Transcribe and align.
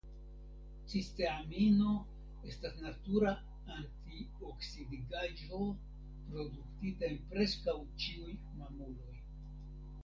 Cisteamino 0.91 1.91
estas 2.53 2.79
natura 2.85 3.33
antioksidigaĵo 3.75 5.63
produktita 6.31 7.09
en 7.13 7.23
preskaŭ 7.35 7.81
ĉiuj 8.07 8.37
mamuloj. 8.61 9.19